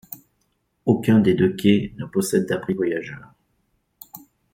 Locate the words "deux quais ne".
1.35-2.05